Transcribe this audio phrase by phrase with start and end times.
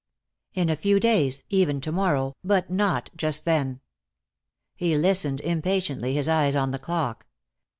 [0.55, 3.81] In a few days, even to morrow, but not just then.
[4.75, 7.27] He listened, impatiently, his eyes on the clock.